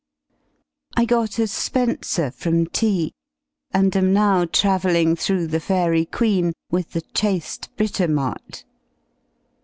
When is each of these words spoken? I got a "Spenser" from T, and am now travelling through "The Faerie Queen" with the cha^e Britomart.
I 0.97 1.05
got 1.05 1.37
a 1.37 1.45
"Spenser" 1.45 2.31
from 2.31 2.65
T, 2.65 3.13
and 3.69 3.95
am 3.95 4.11
now 4.13 4.45
travelling 4.45 5.15
through 5.15 5.45
"The 5.45 5.59
Faerie 5.59 6.07
Queen" 6.07 6.53
with 6.71 6.93
the 6.93 7.03
cha^e 7.03 7.69
Britomart. 7.77 8.63